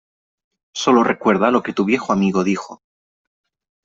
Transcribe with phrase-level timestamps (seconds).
[0.73, 2.81] Sólo recuerda lo que tu viejo amigo dijo.